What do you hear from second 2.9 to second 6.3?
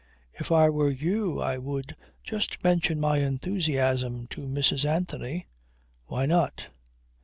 my enthusiasm to Mrs. Anthony. Why